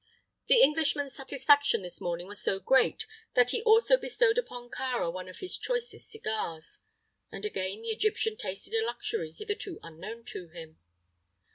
[0.47, 3.05] The Englishman's satisfaction this morning was so great
[3.35, 6.79] that he also bestowed upon Kāra one of his choicest cigars,
[7.31, 10.79] and again the Egyptian tasted a luxury hitherto unknown to him.